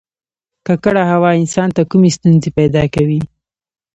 [0.65, 3.19] ککړه هوا انسان ته کومې ستونزې پیدا کوي